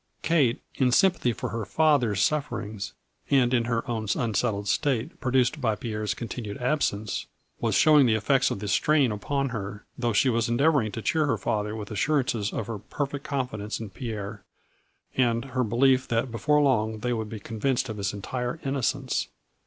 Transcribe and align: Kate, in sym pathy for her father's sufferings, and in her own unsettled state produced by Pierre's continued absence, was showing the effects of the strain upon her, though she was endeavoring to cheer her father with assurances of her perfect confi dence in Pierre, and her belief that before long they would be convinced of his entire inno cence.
Kate, 0.23 0.59
in 0.73 0.91
sym 0.91 1.11
pathy 1.11 1.31
for 1.31 1.49
her 1.49 1.63
father's 1.63 2.23
sufferings, 2.23 2.93
and 3.29 3.53
in 3.53 3.65
her 3.65 3.87
own 3.87 4.07
unsettled 4.15 4.67
state 4.67 5.19
produced 5.21 5.61
by 5.61 5.75
Pierre's 5.75 6.15
continued 6.15 6.57
absence, 6.57 7.27
was 7.59 7.75
showing 7.75 8.07
the 8.07 8.15
effects 8.15 8.49
of 8.49 8.57
the 8.57 8.67
strain 8.67 9.11
upon 9.11 9.49
her, 9.49 9.85
though 9.99 10.11
she 10.11 10.27
was 10.27 10.49
endeavoring 10.49 10.91
to 10.93 11.03
cheer 11.03 11.27
her 11.27 11.37
father 11.37 11.75
with 11.75 11.91
assurances 11.91 12.51
of 12.51 12.65
her 12.65 12.79
perfect 12.79 13.27
confi 13.27 13.59
dence 13.59 13.79
in 13.79 13.91
Pierre, 13.91 14.43
and 15.15 15.45
her 15.53 15.63
belief 15.63 16.07
that 16.07 16.31
before 16.31 16.63
long 16.63 17.01
they 17.01 17.13
would 17.13 17.29
be 17.29 17.39
convinced 17.39 17.87
of 17.87 17.97
his 17.97 18.11
entire 18.11 18.57
inno 18.65 18.83
cence. 18.83 19.27